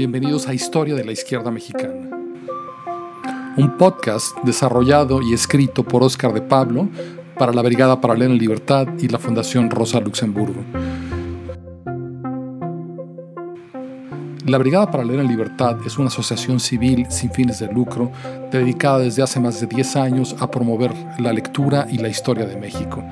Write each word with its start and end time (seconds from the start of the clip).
Bienvenidos 0.00 0.48
a 0.48 0.54
Historia 0.54 0.94
de 0.94 1.04
la 1.04 1.12
Izquierda 1.12 1.50
Mexicana, 1.50 2.08
un 3.58 3.76
podcast 3.76 4.34
desarrollado 4.44 5.20
y 5.20 5.34
escrito 5.34 5.84
por 5.84 6.02
Oscar 6.02 6.32
de 6.32 6.40
Pablo 6.40 6.88
para 7.38 7.52
la 7.52 7.60
Brigada 7.60 8.00
Paralela 8.00 8.32
en 8.32 8.38
Libertad 8.38 8.88
y 8.98 9.08
la 9.08 9.18
Fundación 9.18 9.68
Rosa 9.68 10.00
Luxemburgo. 10.00 10.64
La 14.46 14.56
Brigada 14.58 14.90
Paralela 14.90 15.20
en 15.22 15.28
Libertad 15.28 15.76
es 15.84 15.98
una 15.98 16.08
asociación 16.08 16.60
civil 16.60 17.06
sin 17.10 17.30
fines 17.30 17.58
de 17.58 17.70
lucro 17.70 18.10
dedicada 18.50 19.00
desde 19.00 19.22
hace 19.22 19.38
más 19.38 19.60
de 19.60 19.66
10 19.66 19.96
años 19.96 20.34
a 20.40 20.50
promover 20.50 20.92
la 21.18 21.32
lectura 21.32 21.86
y 21.90 21.98
la 21.98 22.08
historia 22.08 22.46
de 22.46 22.56
México. 22.56 23.04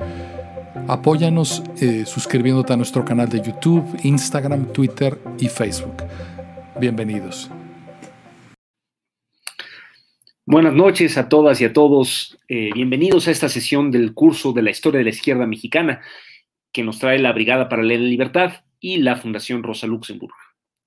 Apóyanos 0.89 1.61
eh, 1.79 2.03
suscribiéndote 2.03 2.73
a 2.73 2.75
nuestro 2.75 3.05
canal 3.05 3.29
de 3.29 3.43
YouTube, 3.43 3.95
Instagram, 4.01 4.73
Twitter 4.73 5.19
y 5.37 5.47
Facebook. 5.47 5.97
Bienvenidos. 6.79 7.51
Buenas 10.47 10.73
noches 10.73 11.15
a 11.19 11.29
todas 11.29 11.61
y 11.61 11.65
a 11.65 11.73
todos. 11.73 12.39
Eh, 12.47 12.71
bienvenidos 12.73 13.27
a 13.27 13.31
esta 13.31 13.49
sesión 13.49 13.91
del 13.91 14.15
curso 14.15 14.51
de 14.51 14.63
la 14.63 14.71
historia 14.71 14.97
de 14.97 15.03
la 15.03 15.11
izquierda 15.11 15.45
mexicana 15.45 16.01
que 16.71 16.83
nos 16.83 16.97
trae 16.97 17.19
la 17.19 17.33
Brigada 17.33 17.69
para 17.69 17.83
la 17.83 17.93
Libertad 17.93 18.53
y 18.79 18.97
la 18.97 19.15
Fundación 19.15 19.61
Rosa 19.61 19.85
Luxemburgo. 19.85 20.37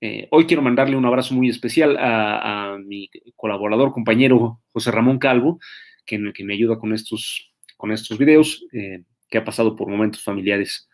Eh, 0.00 0.26
hoy 0.32 0.46
quiero 0.46 0.62
mandarle 0.62 0.96
un 0.96 1.06
abrazo 1.06 1.32
muy 1.32 1.48
especial 1.48 1.96
a, 2.00 2.76
mi 2.84 3.08
colaborador, 3.36 3.92
compañero 3.92 4.62
José 4.72 4.90
Ramón 4.90 5.20
Calvo, 5.20 5.60
que, 6.04 6.18
me 6.18 6.54
ayuda 6.54 6.76
con 6.76 6.92
estos, 6.92 7.52
con 7.76 7.92
estos 7.92 8.18
videos, 8.18 8.64
que 9.32 9.38
ha 9.38 9.44
pasado 9.44 9.74
por 9.74 9.88
momentos 9.88 10.22
familiares 10.22 10.88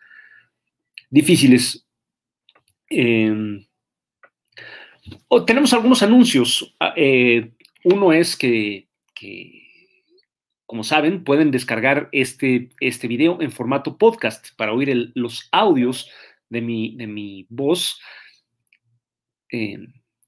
difíciles. 1.10 1.85
Oh, 5.26 5.45
tenemos 5.45 5.73
algunos 5.73 6.02
anuncios. 6.02 6.74
Ah, 6.79 6.95
eh, 6.96 7.51
uno 7.85 8.12
es 8.12 8.37
que, 8.37 8.88
como 10.65 10.85
saben, 10.85 11.24
pueden 11.24 11.51
descargar 11.51 12.09
este, 12.12 12.71
este 12.80 13.09
video 13.09 13.43
en 13.43 13.51
formato 13.51 13.99
podcast 13.99 14.55
para 14.57 14.73
oír 14.73 15.10
los 15.15 15.49
audios 15.51 16.09
de 16.49 16.60
mi, 16.60 16.96
de 16.96 17.07
mi 17.09 17.46
voz 17.51 18.01
eh, 19.51 19.79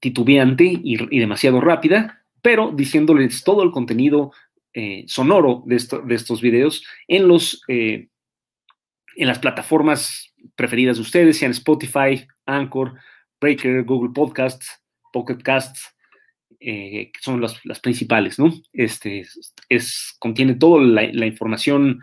titubeante 0.01 0.65
y, 0.65 1.19
demasiado 1.19 1.61
rápida, 1.61 2.25
pero 2.41 2.71
diciéndoles 2.71 3.43
todo 3.43 3.63
el 3.63 3.71
contenido 3.71 4.31
eh, 4.73 5.03
sonoro 5.07 5.63
de, 5.65 5.77
de, 6.05 6.15
estos 6.15 6.41
videos 6.41 6.85
en, 7.07 7.27
los, 7.27 7.61
en 7.67 8.09
las 9.15 9.39
plataformas 9.39 10.33
preferidas 10.55 10.97
de 10.97 11.01
ustedes, 11.01 11.37
sean 11.37 11.51
Spotify, 11.51 12.25
Anchor, 12.45 12.93
Breaker, 13.39 13.83
Google 13.83 14.11
Podcasts, 14.13 14.81
Pocket 15.11 15.37
Casts, 15.43 15.95
eh, 16.63 17.11
que 17.11 17.19
son 17.21 17.41
las, 17.41 17.79
principales, 17.79 18.37
¿no? 18.37 18.53
Este, 18.71 19.25
es, 19.67 20.15
contiene 20.19 20.53
toda 20.53 20.79
la, 20.79 21.25
información 21.25 22.01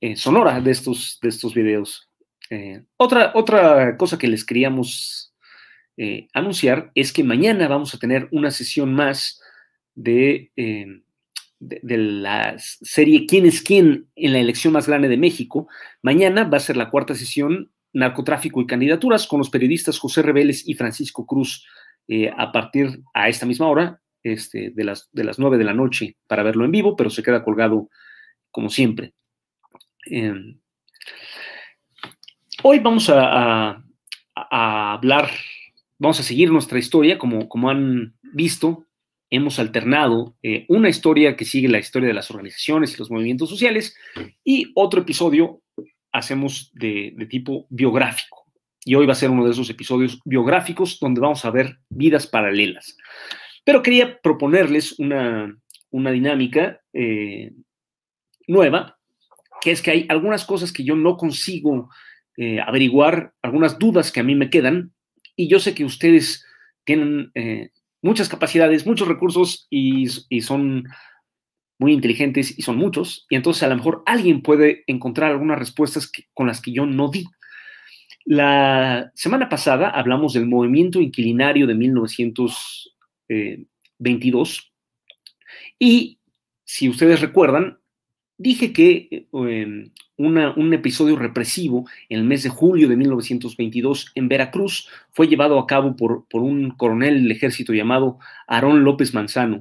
eh, 0.00 0.16
sonora 0.16 0.58
de 0.62 0.70
estos, 0.70 1.18
de 1.20 1.28
estos 1.28 1.52
videos. 1.52 2.08
Eh, 2.48 2.82
otra, 2.96 3.32
otra 3.34 3.98
cosa 3.98 4.18
que 4.18 4.28
les 4.28 4.44
queríamos 4.44 5.26
anunciar 6.32 6.90
es 6.94 7.12
que 7.12 7.22
mañana 7.22 7.68
vamos 7.68 7.94
a 7.94 7.98
tener 7.98 8.26
una 8.32 8.50
sesión 8.50 8.94
más 8.94 9.38
de, 9.94 10.50
de, 11.60 11.96
la 11.96 12.56
serie 12.58 13.26
¿Quién 13.26 13.46
es 13.46 13.62
quién 13.62 14.08
en 14.16 14.32
la 14.32 14.40
elección 14.40 14.72
más 14.72 14.86
grande 14.86 15.08
de 15.08 15.16
México? 15.16 15.68
Mañana 16.02 16.44
va 16.44 16.56
a 16.56 16.60
ser 16.60 16.76
la 16.76 16.90
cuarta 16.90 17.14
sesión 17.14 17.70
narcotráfico 17.92 18.60
y 18.60 18.66
candidaturas 18.66 19.26
con 19.26 19.38
los 19.38 19.50
periodistas 19.50 19.98
José 19.98 20.22
Reveles 20.22 20.66
y 20.66 20.74
Francisco 20.74 21.26
Cruz 21.26 21.66
eh, 22.08 22.30
a 22.36 22.50
partir 22.50 23.02
a 23.14 23.28
esta 23.28 23.46
misma 23.46 23.68
hora, 23.68 24.00
este, 24.22 24.70
de, 24.70 24.84
las, 24.84 25.08
de 25.12 25.24
las 25.24 25.38
9 25.38 25.58
de 25.58 25.64
la 25.64 25.74
noche, 25.74 26.16
para 26.26 26.42
verlo 26.42 26.64
en 26.64 26.72
vivo, 26.72 26.96
pero 26.96 27.10
se 27.10 27.22
queda 27.22 27.42
colgado 27.42 27.88
como 28.50 28.70
siempre. 28.70 29.14
Em, 30.06 30.58
hoy 32.62 32.78
vamos 32.78 33.10
a, 33.10 33.82
hablar, 34.34 35.30
vamos 35.98 36.20
a 36.20 36.22
seguir 36.22 36.50
nuestra 36.50 36.78
historia, 36.78 37.18
como, 37.18 37.48
como 37.48 37.70
han 37.70 38.14
visto, 38.22 38.86
hemos 39.30 39.60
alternado 39.60 40.34
eh, 40.42 40.66
una 40.68 40.88
historia 40.88 41.36
que 41.36 41.44
sigue 41.44 41.68
la 41.68 41.78
historia 41.78 42.08
de 42.08 42.14
las 42.14 42.30
organizaciones 42.30 42.92
y 42.92 42.98
los 42.98 43.10
movimientos 43.10 43.48
sociales 43.48 43.96
y 44.44 44.72
otro 44.74 45.02
episodio 45.02 45.62
hacemos 46.12 46.72
de, 46.74 47.14
tipo 47.30 47.66
biográfico. 47.70 48.44
Y 48.84 48.96
hoy 48.96 49.06
va 49.06 49.12
a 49.12 49.16
ser 49.16 49.30
uno 49.30 49.44
de 49.44 49.52
esos 49.52 49.70
episodios 49.70 50.20
biográficos 50.24 50.98
donde 50.98 51.20
vamos 51.20 51.44
a 51.44 51.50
ver 51.50 51.78
vidas 51.88 52.26
paralelas. 52.26 52.96
Pero 53.64 53.82
quería 53.82 54.20
proponerles 54.20 54.98
una, 54.98 55.56
dinámica 55.92 56.80
eh, 56.92 57.52
nueva, 58.48 58.98
que 59.60 59.70
es 59.70 59.82
que 59.82 59.92
hay 59.92 60.06
algunas 60.08 60.44
cosas 60.44 60.72
que 60.72 60.82
yo 60.82 60.96
no 60.96 61.16
consigo 61.16 61.90
eh, 62.36 62.58
averiguar, 62.60 63.34
algunas 63.42 63.78
dudas 63.78 64.10
que 64.10 64.20
a 64.20 64.24
mí 64.24 64.34
me 64.34 64.50
quedan, 64.50 64.92
y 65.36 65.48
yo 65.48 65.60
sé 65.60 65.74
que 65.74 65.84
ustedes 65.84 66.44
tienen 66.84 67.30
muchas 68.02 68.28
capacidades, 68.28 68.86
muchos 68.86 69.08
recursos 69.08 69.66
y, 69.70 70.08
son 70.40 70.84
muy 71.78 71.92
inteligentes 71.92 72.58
y 72.58 72.62
son 72.62 72.76
muchos, 72.76 73.26
y 73.30 73.36
entonces 73.36 73.62
a 73.62 73.68
lo 73.68 73.76
mejor 73.76 74.02
alguien 74.06 74.42
puede 74.42 74.82
encontrar 74.86 75.30
algunas 75.30 75.58
respuestas 75.58 76.10
con 76.34 76.46
las 76.46 76.60
que 76.60 76.72
yo 76.72 76.84
no 76.86 77.10
di. 77.10 77.24
La 78.26 79.10
semana 79.14 79.48
pasada 79.48 79.88
hablamos 79.88 80.34
del 80.34 80.46
movimiento 80.46 81.00
inquilinario 81.00 81.66
de 81.66 81.74
1922 81.74 84.72
y 85.78 86.18
si 86.64 86.88
ustedes 86.88 87.20
recuerdan, 87.20 87.79
dije 88.40 88.72
que 88.72 89.26
em, 89.32 89.90
un 90.16 90.74
episodio 90.74 91.16
represivo 91.16 91.86
en 92.08 92.20
el 92.20 92.24
mes 92.24 92.42
de 92.42 92.48
julio 92.48 92.88
de 92.88 92.96
1922 92.96 94.12
en 94.14 94.28
Veracruz 94.28 94.88
fue 95.10 95.28
llevado 95.28 95.58
a 95.58 95.66
cabo 95.66 95.94
por, 95.94 96.26
por 96.28 96.40
un 96.40 96.70
coronel 96.70 97.22
del 97.22 97.32
ejército 97.32 97.74
llamado 97.74 98.18
Aarón 98.46 98.82
López 98.82 99.12
Manzano. 99.12 99.60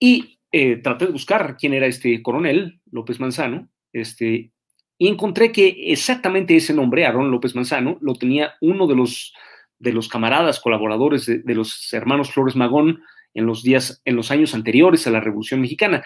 Y 0.00 0.38
eh, 0.50 0.78
traté 0.78 1.06
de 1.06 1.12
buscar 1.12 1.56
quién 1.56 1.72
era 1.74 1.86
este 1.86 2.20
coronel, 2.22 2.80
López 2.90 3.20
Manzano, 3.20 3.68
este, 3.92 4.50
y 4.98 5.08
encontré 5.08 5.52
que 5.52 5.92
exactamente 5.92 6.56
ese 6.56 6.74
nombre, 6.74 7.06
Aarón 7.06 7.30
López 7.30 7.54
Manzano, 7.54 7.98
lo 8.00 8.14
tenía 8.14 8.54
uno 8.60 8.88
de 8.88 8.96
los, 8.96 9.32
de 9.78 9.92
los 9.92 10.08
camaradas 10.08 10.58
colaboradores 10.58 11.26
de, 11.26 11.54
los 11.54 11.92
hermanos 11.92 12.32
Flores 12.32 12.56
Magón 12.56 13.02
en 13.34 13.46
los 13.46 13.62
días, 13.62 14.02
en 14.04 14.16
los 14.16 14.32
años 14.32 14.54
anteriores 14.54 15.06
a 15.06 15.10
la 15.10 15.20
Revolución 15.20 15.60
Mexicana. 15.60 16.02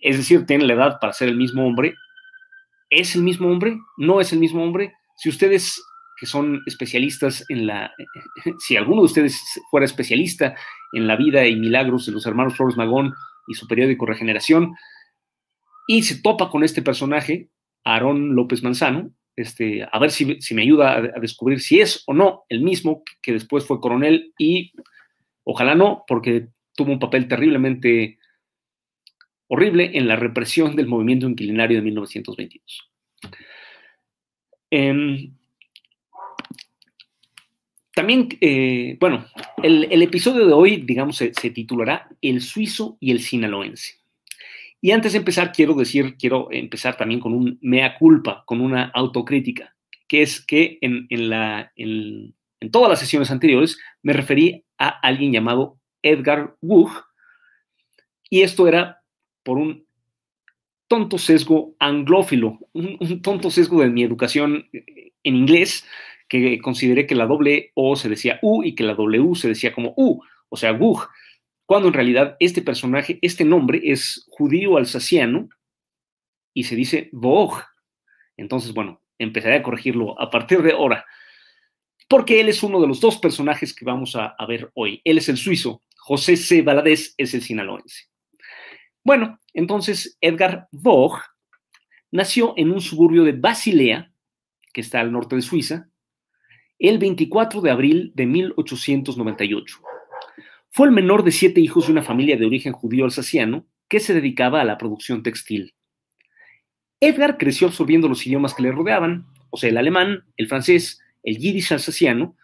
Es 0.00 0.16
decir, 0.16 0.46
tiene 0.46 0.66
la 0.66 0.74
edad 0.74 0.98
para 1.00 1.12
ser 1.12 1.28
el 1.28 1.36
mismo 1.36 1.66
hombre. 1.66 1.94
¿Es 2.90 3.14
el 3.16 3.22
mismo 3.22 3.48
hombre? 3.48 3.78
¿No 3.96 4.20
es 4.20 4.32
el 4.32 4.38
mismo 4.38 4.62
hombre? 4.62 4.92
Si 5.16 5.28
ustedes 5.28 5.82
que 6.18 6.26
son 6.26 6.62
especialistas 6.66 7.44
en 7.48 7.66
la, 7.66 7.92
si 8.60 8.76
alguno 8.76 9.02
de 9.02 9.06
ustedes 9.06 9.42
fuera 9.70 9.86
especialista 9.86 10.54
en 10.92 11.08
la 11.08 11.16
vida 11.16 11.46
y 11.46 11.56
milagros 11.56 12.06
de 12.06 12.12
los 12.12 12.26
hermanos 12.26 12.56
Flores 12.56 12.76
Magón 12.76 13.12
y 13.48 13.54
su 13.54 13.66
periódico 13.66 14.06
Regeneración, 14.06 14.74
y 15.88 16.02
se 16.04 16.22
topa 16.22 16.48
con 16.48 16.62
este 16.62 16.80
personaje, 16.80 17.50
Aarón 17.84 18.36
López 18.36 18.62
Manzano, 18.62 19.10
este, 19.34 19.86
a 19.90 19.98
ver 19.98 20.10
si, 20.10 20.38
me 20.54 20.62
ayuda 20.62 20.96
a, 20.96 21.20
descubrir 21.20 21.60
si 21.60 21.80
es 21.80 22.04
o 22.06 22.14
no 22.14 22.44
el 22.48 22.62
mismo 22.62 23.02
que 23.22 23.32
después 23.32 23.66
fue 23.66 23.80
coronel 23.80 24.32
y 24.38 24.72
ojalá 25.42 25.74
no, 25.74 26.04
porque 26.06 26.48
tuvo 26.76 26.92
un 26.92 26.98
papel 26.98 27.28
terriblemente 27.28 28.18
horrible 29.52 29.90
en 29.92 30.08
la 30.08 30.16
represión 30.16 30.76
del 30.76 30.86
movimiento 30.86 31.28
inquilinario 31.28 31.76
de 31.76 31.82
1922. 31.82 32.90
También, 37.94 38.28
eh, 38.40 38.96
bueno, 38.98 39.26
el, 39.62 40.02
episodio 40.02 40.46
de 40.46 40.54
hoy, 40.54 40.78
digamos, 40.78 41.18
se, 41.18 41.30
titulará 41.30 42.08
El 42.22 42.40
suizo 42.40 42.96
y 42.98 43.10
el 43.10 43.20
sinaloense. 43.20 43.96
Y 44.80 44.92
antes 44.92 45.12
de 45.12 45.18
empezar, 45.18 45.52
quiero 45.52 45.74
decir, 45.74 46.16
quiero 46.16 46.48
empezar 46.50 46.96
también 46.96 47.20
con 47.20 47.34
un 47.34 47.58
mea 47.60 47.94
culpa, 47.98 48.44
con 48.46 48.62
una 48.62 48.84
autocrítica, 48.94 49.76
que 50.08 50.22
es 50.22 50.40
que 50.40 50.78
en, 50.80 51.06
la, 51.28 51.70
en, 51.76 52.34
todas 52.70 52.88
las 52.88 53.00
sesiones 53.00 53.30
anteriores 53.30 53.78
me 54.02 54.14
referí 54.14 54.64
a 54.78 54.88
alguien 54.88 55.30
llamado 55.30 55.78
Edgar 56.00 56.56
Wuch, 56.62 56.92
y 58.30 58.40
esto 58.40 58.66
era 58.66 59.01
por 59.42 59.58
un 59.58 59.86
tonto 60.88 61.18
sesgo 61.18 61.74
anglófilo, 61.78 62.58
un 62.72 63.22
tonto 63.22 63.50
sesgo 63.50 63.80
de 63.80 63.88
mi 63.88 64.02
educación 64.02 64.68
en 64.72 65.36
inglés, 65.36 65.86
que 66.28 66.58
consideré 66.60 67.06
que 67.06 67.14
la 67.14 67.26
doble 67.26 67.72
O 67.74 67.96
se 67.96 68.08
decía 68.08 68.38
U 68.42 68.62
y 68.62 68.74
que 68.74 68.84
la 68.84 68.94
W 68.94 69.34
se 69.34 69.48
decía 69.48 69.72
como 69.72 69.94
U, 69.96 70.22
o 70.48 70.56
sea, 70.56 70.72
Gug, 70.72 71.08
cuando 71.66 71.88
en 71.88 71.94
realidad 71.94 72.36
este 72.40 72.60
personaje, 72.60 73.18
este 73.22 73.44
nombre 73.44 73.80
es 73.82 74.26
judío 74.28 74.76
alsaciano 74.76 75.48
y 76.52 76.64
se 76.64 76.76
dice 76.76 77.08
Vogue. 77.12 77.62
Entonces, 78.36 78.74
bueno, 78.74 79.00
empezaré 79.18 79.56
a 79.56 79.62
corregirlo 79.62 80.20
a 80.20 80.30
partir 80.30 80.62
de 80.62 80.72
ahora, 80.72 81.06
porque 82.08 82.40
él 82.40 82.50
es 82.50 82.62
uno 82.62 82.80
de 82.80 82.88
los 82.88 83.00
dos 83.00 83.16
personajes 83.16 83.74
que 83.74 83.84
vamos 83.84 84.16
a, 84.16 84.34
a 84.38 84.46
ver 84.46 84.70
hoy. 84.74 85.00
Él 85.04 85.18
es 85.18 85.30
el 85.30 85.38
suizo, 85.38 85.82
José 85.96 86.36
C. 86.36 86.60
Valadez 86.60 87.14
es 87.16 87.32
el 87.32 87.42
sinaloense. 87.42 88.11
Bueno, 89.04 89.40
entonces 89.52 90.16
Edgar 90.20 90.68
Vogue 90.70 91.20
nació 92.10 92.54
en 92.56 92.70
un 92.70 92.80
suburbio 92.80 93.24
de 93.24 93.32
Basilea, 93.32 94.12
que 94.72 94.80
está 94.80 95.00
al 95.00 95.12
norte 95.12 95.36
de 95.36 95.42
Suiza, 95.42 95.88
el 96.78 96.98
24 96.98 97.60
de 97.60 97.70
abril 97.70 98.12
de 98.14 98.26
1898. 98.26 99.78
Fue 100.70 100.86
el 100.86 100.92
menor 100.92 101.24
de 101.24 101.32
siete 101.32 101.60
hijos 101.60 101.86
de 101.86 101.92
una 101.92 102.02
familia 102.02 102.36
de 102.36 102.46
origen 102.46 102.72
judío 102.72 103.04
alsaciano 103.04 103.66
que 103.88 104.00
se 104.00 104.14
dedicaba 104.14 104.60
a 104.60 104.64
la 104.64 104.78
producción 104.78 105.22
textil. 105.22 105.74
Edgar 107.00 107.36
creció 107.36 107.66
absorbiendo 107.66 108.08
los 108.08 108.26
idiomas 108.26 108.54
que 108.54 108.62
le 108.62 108.72
rodeaban, 108.72 109.26
o 109.50 109.56
sea, 109.56 109.70
el 109.70 109.76
alemán, 109.76 110.24
el 110.36 110.48
francés, 110.48 111.00
el 111.24 111.38
yiddish 111.38 111.72
alsaciano, 111.72 112.36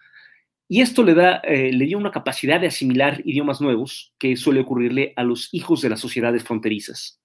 y 0.69 0.83
esto 0.83 1.03
le, 1.03 1.15
da, 1.15 1.37
eh, 1.39 1.73
le 1.73 1.87
dio 1.87 1.97
una 1.97 2.11
capacidad 2.11 2.61
de 2.61 2.67
asimilar 2.67 3.23
idiomas 3.25 3.61
nuevos 3.61 4.13
que 4.19 4.37
suele 4.37 4.61
ocurrirle 4.61 5.15
a 5.17 5.25
los 5.25 5.49
hijos 5.53 5.81
de 5.81 5.89
las 5.89 6.01
sociedades 6.01 6.45
fronterizas. 6.45 7.21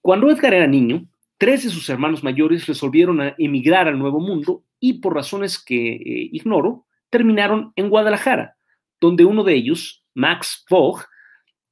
Cuando 0.00 0.30
Edgar 0.30 0.54
era 0.54 0.66
niño, 0.66 1.06
tres 1.36 1.64
de 1.64 1.70
sus 1.70 1.88
hermanos 1.90 2.22
mayores 2.22 2.66
resolvieron 2.66 3.34
emigrar 3.38 3.88
al 3.88 3.98
Nuevo 3.98 4.20
Mundo 4.20 4.64
y 4.80 5.00
por 5.00 5.14
razones 5.14 5.62
que 5.62 5.92
eh, 5.92 6.28
ignoro, 6.32 6.86
terminaron 7.10 7.72
en 7.76 7.90
Guadalajara, 7.90 8.56
donde 9.00 9.24
uno 9.24 9.44
de 9.44 9.54
ellos, 9.54 10.04
Max 10.14 10.64
Vogt, 10.70 11.06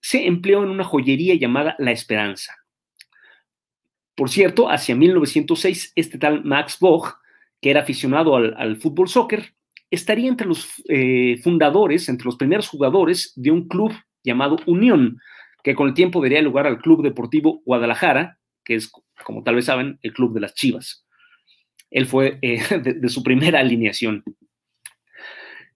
se 0.01 0.27
empleó 0.27 0.63
en 0.63 0.71
una 0.71 0.85
joyería 0.85 1.35
llamada 1.35 1.77
La 1.79 1.93
Esperanza. 1.93 2.55
Por 4.15 4.31
cierto, 4.31 4.71
hacia 4.71 4.95
1906, 4.95 5.93
este 5.97 6.19
tal 6.19 6.45
Max 6.45 6.79
Vogt, 6.79 7.17
que 7.61 7.71
era 7.71 7.81
aficionado 7.81 8.37
al, 8.37 8.77
fútbol 8.77 9.09
soccer, 9.09 9.55
estaría 9.95 10.29
entre 10.29 10.47
los 10.47 10.83
eh, 10.89 11.39
fundadores, 11.43 12.09
entre 12.09 12.27
los 12.27 12.37
primeros 12.37 12.69
jugadores 12.69 13.33
de 13.37 13.51
un 13.51 13.69
club 13.69 13.93
llamado 14.23 14.59
Unión, 14.67 15.19
que 15.63 15.75
con 15.75 15.89
el 15.89 15.95
tiempo 15.95 16.21
daría 16.21 16.43
lugar 16.43 16.67
al 16.67 16.79
Club 16.79 17.03
Deportivo 17.03 17.63
Guadalajara, 17.65 18.39
que 18.65 18.75
es, 18.75 18.91
como 19.25 19.43
tal 19.43 19.55
vez 19.55 19.67
saben, 19.67 19.99
el 20.03 20.13
club 20.13 20.35
de 20.35 20.41
las 20.41 20.55
Chivas. 20.55 21.07
Él 21.91 22.07
fue 22.07 22.39
eh, 22.43 22.61
de, 23.01 23.09
su 23.09 23.23
primera 23.23 23.61
alineación. 23.61 24.25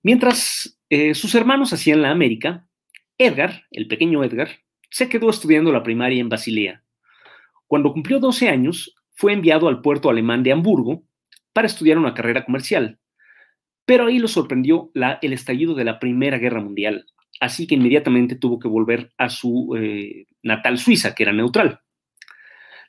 Mientras 0.02 0.78
eh, 0.90 1.14
sus 1.14 1.34
hermanos 1.34 1.72
hacían 1.72 2.02
la 2.02 2.10
América, 2.10 2.66
Edgar, 3.16 3.64
el 3.70 3.88
pequeño 3.88 4.22
Edgar, 4.24 4.48
se 4.90 5.08
quedó 5.08 5.30
estudiando 5.30 5.72
la 5.72 5.82
primaria 5.82 6.20
en 6.20 6.28
Basilea. 6.28 6.82
Cuando 7.66 7.92
cumplió 7.92 8.18
12 8.18 8.48
años, 8.48 8.94
fue 9.12 9.32
enviado 9.32 9.68
al 9.68 9.80
puerto 9.80 10.08
alemán 10.08 10.42
de 10.42 10.52
Hamburgo 10.52 11.02
para 11.52 11.66
estudiar 11.66 11.98
una 11.98 12.14
carrera 12.14 12.44
comercial. 12.44 12.98
Pero 13.88 14.06
ahí 14.06 14.20
lo 14.20 14.28
sorprendió 14.28 14.92
el 14.94 15.32
estallido 15.32 15.74
de 15.74 15.84
la 15.84 15.98
Primera 15.98 16.38
Guerra 16.38 16.60
Mundial 16.60 17.06
así 17.40 17.66
que 17.66 17.74
inmediatamente 17.74 18.36
tuvo 18.36 18.58
que 18.58 18.68
volver 18.68 19.12
a 19.16 19.28
su 19.28 19.76
eh, 19.76 20.26
natal 20.42 20.78
Suiza, 20.78 21.14
que 21.14 21.22
era 21.22 21.32
neutral. 21.32 21.80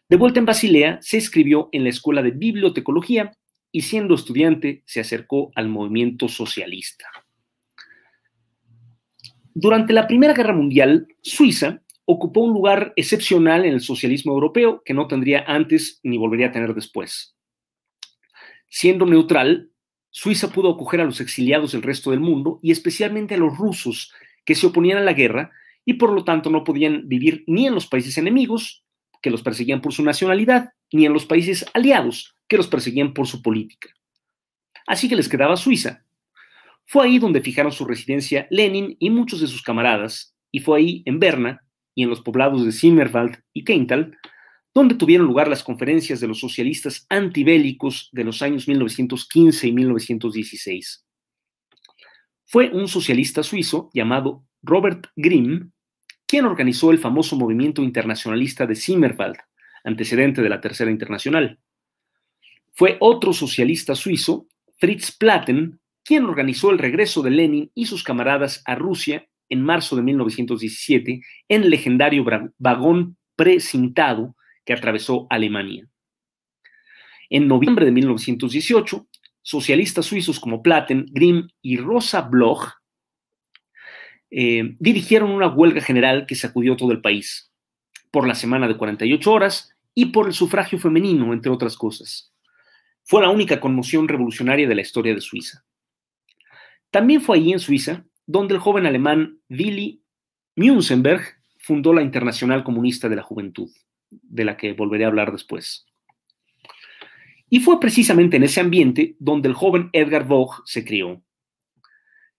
De 0.07 0.17
vuelta 0.17 0.39
en 0.39 0.45
Basilea, 0.45 0.99
se 1.01 1.17
inscribió 1.17 1.69
en 1.71 1.83
la 1.83 1.89
Escuela 1.89 2.23
de 2.23 2.31
Bibliotecología 2.31 3.31
y 3.71 3.81
siendo 3.81 4.15
estudiante 4.15 4.83
se 4.85 4.99
acercó 4.99 5.51
al 5.55 5.69
movimiento 5.69 6.27
socialista. 6.27 7.05
Durante 9.53 9.93
la 9.93 10.07
Primera 10.07 10.33
Guerra 10.33 10.53
Mundial, 10.53 11.07
Suiza 11.21 11.81
ocupó 12.05 12.41
un 12.41 12.53
lugar 12.53 12.93
excepcional 12.95 13.65
en 13.65 13.73
el 13.73 13.81
socialismo 13.81 14.33
europeo 14.33 14.81
que 14.83 14.95
no 14.95 15.07
tendría 15.07 15.43
antes 15.45 15.99
ni 16.01 16.17
volvería 16.17 16.47
a 16.47 16.51
tener 16.51 16.73
después. 16.73 17.35
Siendo 18.67 19.05
neutral, 19.05 19.68
Suiza 20.11 20.51
pudo 20.51 20.71
acoger 20.71 21.01
a 21.01 21.05
los 21.05 21.21
exiliados 21.21 21.71
del 21.71 21.83
resto 21.83 22.11
del 22.11 22.19
mundo 22.19 22.59
y 22.61 22.71
especialmente 22.71 23.35
a 23.35 23.37
los 23.37 23.57
rusos 23.57 24.11
que 24.45 24.55
se 24.55 24.67
oponían 24.67 24.97
a 24.97 25.03
la 25.03 25.13
guerra 25.13 25.51
y 25.85 25.93
por 25.93 26.11
lo 26.11 26.23
tanto 26.23 26.49
no 26.49 26.63
podían 26.63 27.07
vivir 27.07 27.43
ni 27.47 27.67
en 27.67 27.75
los 27.75 27.87
países 27.87 28.17
enemigos, 28.17 28.83
que 29.21 29.29
los 29.29 29.41
perseguían 29.41 29.81
por 29.81 29.93
su 29.93 30.03
nacionalidad, 30.03 30.73
ni 30.91 31.05
en 31.05 31.13
los 31.13 31.25
países 31.25 31.65
aliados, 31.73 32.35
que 32.47 32.57
los 32.57 32.67
perseguían 32.67 33.13
por 33.13 33.27
su 33.27 33.41
política. 33.41 33.89
Así 34.87 35.09
que 35.09 35.15
les 35.15 35.29
quedaba 35.29 35.57
Suiza. 35.57 36.05
Fue 36.85 37.05
ahí 37.05 37.19
donde 37.19 37.41
fijaron 37.41 37.71
su 37.71 37.85
residencia 37.85 38.47
Lenin 38.49 38.95
y 38.99 39.09
muchos 39.09 39.41
de 39.41 39.47
sus 39.47 39.61
camaradas, 39.61 40.35
y 40.51 40.59
fue 40.59 40.79
ahí, 40.79 41.03
en 41.05 41.19
Berna, 41.19 41.63
y 41.93 42.03
en 42.03 42.09
los 42.09 42.21
poblados 42.21 42.65
de 42.65 42.71
Zimmerwald 42.71 43.43
y 43.53 43.63
Keintal, 43.63 44.17
donde 44.73 44.95
tuvieron 44.95 45.27
lugar 45.27 45.47
las 45.47 45.63
conferencias 45.63 46.19
de 46.19 46.27
los 46.27 46.39
socialistas 46.39 47.05
antibélicos 47.09 48.09
de 48.11 48.23
los 48.23 48.41
años 48.41 48.67
1915 48.67 49.67
y 49.67 49.71
1916 49.71 51.05
fue 52.51 52.71
un 52.71 52.87
socialista 52.87 53.43
suizo 53.43 53.91
llamado 53.93 54.43
Robert 54.63 55.05
Grimm 55.15 55.71
quien 56.25 56.45
organizó 56.45 56.89
el 56.91 56.97
famoso 56.97 57.35
movimiento 57.35 57.83
internacionalista 57.83 58.65
de 58.65 58.75
Zimmerwald, 58.75 59.37
antecedente 59.83 60.41
de 60.41 60.49
la 60.49 60.59
Tercera 60.59 60.89
Internacional. 60.89 61.59
Fue 62.73 62.97
otro 62.99 63.33
socialista 63.33 63.93
suizo, 63.93 64.47
Fritz 64.77 65.11
Platen, 65.11 65.79
quien 66.03 66.25
organizó 66.25 66.71
el 66.71 66.79
regreso 66.79 67.21
de 67.21 67.31
Lenin 67.31 67.71
y 67.75 67.85
sus 67.85 68.03
camaradas 68.03 68.63
a 68.65 68.73
Rusia 68.73 69.27
en 69.49 69.61
marzo 69.63 69.95
de 69.95 70.01
1917 70.01 71.21
en 71.49 71.69
legendario 71.69 72.25
vagón 72.57 73.17
precintado 73.35 74.35
que 74.69 74.73
atravesó 74.73 75.25
Alemania. 75.31 75.89
En 77.31 77.47
noviembre 77.47 77.85
de 77.85 77.91
1918, 77.91 79.07
socialistas 79.41 80.05
suizos 80.05 80.39
como 80.39 80.61
Platen, 80.61 81.07
Grimm 81.09 81.47
y 81.63 81.77
Rosa 81.77 82.21
Bloch 82.21 82.73
eh, 84.29 84.75
dirigieron 84.77 85.31
una 85.31 85.47
huelga 85.47 85.81
general 85.81 86.27
que 86.27 86.35
sacudió 86.35 86.77
todo 86.77 86.91
el 86.91 87.01
país, 87.01 87.51
por 88.11 88.27
la 88.27 88.35
semana 88.35 88.67
de 88.67 88.77
48 88.77 89.31
horas 89.31 89.71
y 89.95 90.05
por 90.11 90.27
el 90.27 90.33
sufragio 90.33 90.77
femenino, 90.77 91.33
entre 91.33 91.51
otras 91.51 91.75
cosas. 91.75 92.31
Fue 93.03 93.23
la 93.23 93.31
única 93.31 93.59
conmoción 93.59 94.07
revolucionaria 94.07 94.67
de 94.67 94.75
la 94.75 94.81
historia 94.81 95.15
de 95.15 95.21
Suiza. 95.21 95.65
También 96.91 97.21
fue 97.21 97.37
allí 97.37 97.53
en 97.53 97.59
Suiza 97.59 98.05
donde 98.27 98.53
el 98.53 98.59
joven 98.59 98.85
alemán 98.85 99.39
Willy 99.49 100.03
Münzenberg 100.55 101.23
fundó 101.57 101.91
la 101.91 102.03
Internacional 102.03 102.63
Comunista 102.63 103.09
de 103.09 103.15
la 103.15 103.23
Juventud, 103.23 103.71
de 104.09 104.45
la 104.45 104.57
que 104.57 104.73
volveré 104.73 105.05
a 105.05 105.07
hablar 105.07 105.31
después. 105.31 105.85
Y 107.49 107.59
fue 107.59 107.79
precisamente 107.79 108.37
en 108.37 108.43
ese 108.43 108.61
ambiente 108.61 109.15
donde 109.19 109.47
el 109.47 109.55
joven 109.55 109.89
Edgar 109.93 110.27
Vogt 110.27 110.61
se 110.65 110.85
crió. 110.85 111.21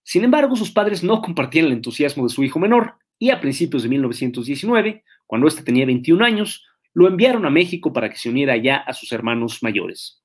Sin 0.03 0.23
embargo, 0.23 0.55
sus 0.55 0.71
padres 0.71 1.03
no 1.03 1.21
compartían 1.21 1.65
el 1.65 1.73
entusiasmo 1.73 2.23
de 2.23 2.33
su 2.33 2.43
hijo 2.43 2.59
menor 2.59 2.95
y 3.19 3.29
a 3.29 3.39
principios 3.39 3.83
de 3.83 3.89
1919, 3.89 5.03
cuando 5.27 5.47
éste 5.47 5.63
tenía 5.63 5.85
21 5.85 6.25
años, 6.25 6.65
lo 6.93 7.07
enviaron 7.07 7.45
a 7.45 7.49
México 7.49 7.93
para 7.93 8.09
que 8.09 8.17
se 8.17 8.29
uniera 8.29 8.57
ya 8.57 8.77
a 8.77 8.93
sus 8.93 9.11
hermanos 9.11 9.61
mayores. 9.61 10.21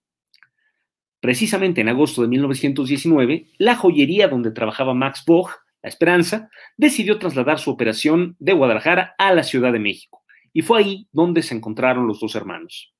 Precisamente 1.20 1.80
en 1.80 1.88
agosto 1.88 2.22
de 2.22 2.28
1919, 2.28 3.46
la 3.58 3.76
joyería 3.76 4.28
donde 4.28 4.50
trabajaba 4.50 4.94
Max 4.94 5.24
Vogt, 5.26 5.50
La 5.82 5.88
Esperanza, 5.88 6.50
decidió 6.76 7.18
trasladar 7.18 7.58
su 7.58 7.70
operación 7.70 8.36
de 8.38 8.52
Guadalajara 8.52 9.14
a 9.18 9.34
la 9.34 9.42
Ciudad 9.42 9.72
de 9.72 9.78
México, 9.78 10.22
y 10.56 10.62
fue 10.62 10.78
ahí 10.78 11.06
donde 11.12 11.42
se 11.42 11.54
encontraron 11.54 12.06
los 12.06 12.18
dos 12.18 12.34
hermanos. 12.34 12.94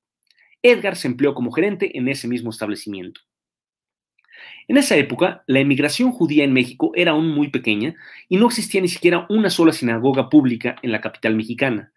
Edgar 0.61 0.95
se 0.95 1.07
empleó 1.07 1.33
como 1.33 1.51
gerente 1.51 1.97
en 1.97 2.07
ese 2.07 2.27
mismo 2.27 2.51
establecimiento. 2.51 3.21
En 4.67 4.77
esa 4.77 4.95
época, 4.95 5.43
la 5.47 5.59
emigración 5.59 6.11
judía 6.11 6.43
en 6.43 6.53
México 6.53 6.91
era 6.93 7.13
aún 7.13 7.29
muy 7.29 7.49
pequeña 7.49 7.95
y 8.29 8.37
no 8.37 8.45
existía 8.45 8.79
ni 8.79 8.87
siquiera 8.87 9.25
una 9.29 9.49
sola 9.49 9.73
sinagoga 9.73 10.29
pública 10.29 10.75
en 10.83 10.91
la 10.91 11.01
capital 11.01 11.35
mexicana. 11.35 11.91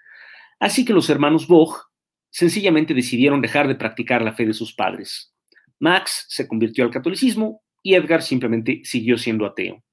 Así 0.59 0.87
que 0.87 0.95
los 0.95 1.11
hermanos 1.11 1.47
Boch 1.47 1.91
sencillamente 2.31 2.95
decidieron 2.95 3.43
dejar 3.43 3.69
de 3.69 3.75
practicar 3.75 4.23
la 4.23 4.33
fe 4.33 4.47
de 4.47 4.55
sus 4.55 4.73
padres. 4.73 5.35
Max 5.79 6.25
se 6.31 6.49
convirtió 6.49 6.85
al 6.85 6.91
catolicismo 6.91 7.63
y 7.83 7.97
Edgar 7.97 8.23
simplemente 8.23 8.81
siguió 8.85 9.19
siendo 9.19 9.45
ateo. 9.45 9.85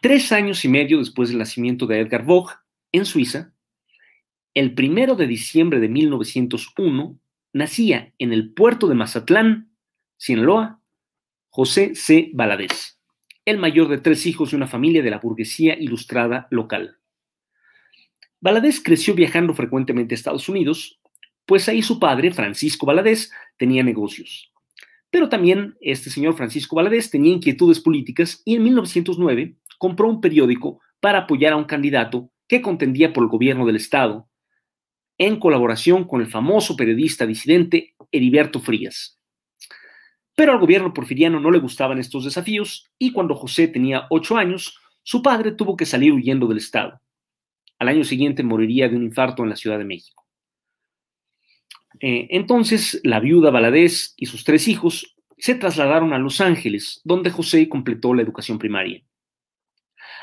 Tres 0.00 0.32
años 0.32 0.64
y 0.64 0.68
medio 0.68 0.98
después 0.98 1.28
del 1.28 1.38
nacimiento 1.38 1.86
de 1.86 2.00
Edgar 2.00 2.24
Boch, 2.24 2.52
en 2.90 3.04
Suiza, 3.04 3.52
el 4.54 4.74
primero 4.74 5.14
de 5.14 5.26
diciembre 5.26 5.78
de 5.78 5.90
1901 5.90 7.20
nacía 7.52 8.14
en 8.18 8.32
el 8.32 8.54
puerto 8.54 8.88
de 8.88 8.94
Mazatlán, 8.94 9.74
Sinaloa, 10.16 10.80
José 11.50 11.94
C. 11.94 12.30
Baladés, 12.32 12.98
el 13.44 13.58
mayor 13.58 13.88
de 13.88 13.98
tres 13.98 14.24
hijos 14.24 14.50
de 14.50 14.56
una 14.56 14.66
familia 14.66 15.02
de 15.02 15.10
la 15.10 15.18
burguesía 15.18 15.78
ilustrada 15.78 16.48
local. 16.50 16.96
Baladés 18.40 18.82
creció 18.82 19.14
viajando 19.14 19.52
frecuentemente 19.52 20.14
a 20.14 20.16
Estados 20.16 20.48
Unidos, 20.48 20.98
pues 21.44 21.68
ahí 21.68 21.82
su 21.82 22.00
padre, 22.00 22.32
Francisco 22.32 22.86
Baladés, 22.86 23.30
tenía 23.58 23.82
negocios. 23.82 24.50
Pero 25.10 25.28
también 25.28 25.76
este 25.82 26.08
señor 26.08 26.36
Francisco 26.36 26.76
Baladés 26.76 27.10
tenía 27.10 27.34
inquietudes 27.34 27.80
políticas 27.80 28.40
y 28.46 28.54
en 28.54 28.62
1909 28.62 29.56
compró 29.80 30.10
un 30.10 30.20
periódico 30.20 30.78
para 31.00 31.20
apoyar 31.20 31.54
a 31.54 31.56
un 31.56 31.64
candidato 31.64 32.30
que 32.46 32.60
contendía 32.60 33.14
por 33.14 33.24
el 33.24 33.30
gobierno 33.30 33.64
del 33.64 33.76
Estado, 33.76 34.28
en 35.16 35.40
colaboración 35.40 36.04
con 36.04 36.20
el 36.20 36.26
famoso 36.26 36.76
periodista 36.76 37.26
disidente 37.26 37.94
Heriberto 38.12 38.60
Frías. 38.60 39.18
Pero 40.36 40.52
al 40.52 40.58
gobierno 40.58 40.92
porfiriano 40.92 41.40
no 41.40 41.50
le 41.50 41.60
gustaban 41.60 41.98
estos 41.98 42.26
desafíos 42.26 42.90
y 42.98 43.12
cuando 43.12 43.34
José 43.34 43.68
tenía 43.68 44.06
ocho 44.10 44.36
años, 44.36 44.78
su 45.02 45.22
padre 45.22 45.52
tuvo 45.52 45.76
que 45.78 45.86
salir 45.86 46.12
huyendo 46.12 46.46
del 46.46 46.58
Estado. 46.58 47.00
Al 47.78 47.88
año 47.88 48.04
siguiente 48.04 48.42
moriría 48.42 48.86
de 48.90 48.96
un 48.96 49.04
infarto 49.04 49.42
en 49.42 49.48
la 49.48 49.56
Ciudad 49.56 49.78
de 49.78 49.86
México. 49.86 50.26
Eh, 52.00 52.28
entonces, 52.30 53.00
la 53.02 53.18
viuda 53.18 53.50
Valadez 53.50 54.12
y 54.18 54.26
sus 54.26 54.44
tres 54.44 54.68
hijos 54.68 55.16
se 55.38 55.54
trasladaron 55.54 56.12
a 56.12 56.18
Los 56.18 56.42
Ángeles, 56.42 57.00
donde 57.02 57.30
José 57.30 57.66
completó 57.70 58.12
la 58.12 58.20
educación 58.20 58.58
primaria. 58.58 59.02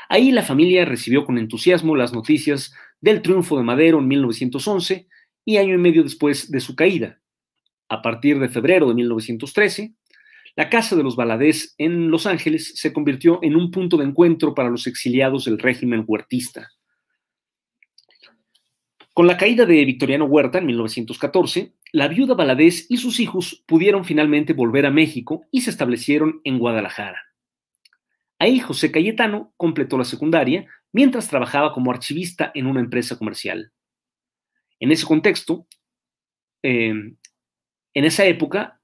Ahí 0.08 0.32
la 0.32 0.42
familia 0.42 0.84
recibió 0.84 1.24
con 1.24 1.38
entusiasmo 1.38 1.94
las 1.94 2.12
noticias 2.12 2.72
del 3.00 3.20
triunfo 3.22 3.58
de 3.58 3.64
Madero 3.64 3.98
en 3.98 4.08
1911 4.08 5.06
y 5.44 5.56
año 5.58 5.74
y 5.74 5.78
medio 5.78 6.02
después 6.02 6.50
de 6.50 6.60
su 6.60 6.74
caída. 6.74 7.20
A 7.88 8.02
partir 8.02 8.38
de 8.38 8.48
febrero 8.48 8.88
de 8.88 8.94
1913, 8.94 9.94
la 10.56 10.68
Casa 10.68 10.96
de 10.96 11.02
los 11.02 11.14
Valadez 11.14 11.74
en 11.78 12.10
Los 12.10 12.26
Ángeles 12.26 12.72
se 12.74 12.92
convirtió 12.92 13.38
en 13.42 13.54
un 13.54 13.70
punto 13.70 13.96
de 13.96 14.04
encuentro 14.04 14.54
para 14.54 14.70
los 14.70 14.86
exiliados 14.86 15.44
del 15.44 15.58
régimen 15.58 16.04
huertista. 16.06 16.70
Con 19.14 19.26
la 19.26 19.36
caída 19.36 19.66
de 19.66 19.84
Victoriano 19.84 20.24
Huerta 20.24 20.58
en 20.58 20.66
1914, 20.66 21.74
la 21.92 22.08
viuda 22.08 22.34
Valadez 22.34 22.86
y 22.88 22.96
sus 22.96 23.20
hijos 23.20 23.62
pudieron 23.66 24.04
finalmente 24.04 24.52
volver 24.52 24.86
a 24.86 24.90
México 24.90 25.44
y 25.50 25.62
se 25.62 25.70
establecieron 25.70 26.40
en 26.44 26.58
Guadalajara. 26.58 27.27
Ahí 28.38 28.60
José 28.60 28.92
Cayetano 28.92 29.52
completó 29.56 29.98
la 29.98 30.04
secundaria 30.04 30.66
mientras 30.92 31.28
trabajaba 31.28 31.72
como 31.72 31.90
archivista 31.90 32.52
en 32.54 32.66
una 32.66 32.80
empresa 32.80 33.18
comercial. 33.18 33.72
En 34.80 34.92
ese 34.92 35.06
contexto, 35.06 35.66
eh, 36.62 36.92
en 37.94 38.04
esa 38.04 38.26
época, 38.26 38.80